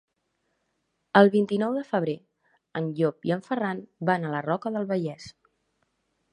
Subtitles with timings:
[1.21, 2.15] El vint-i-nou de febrer
[2.81, 5.33] en Llop i en Ferran van a la Roca del Vallès.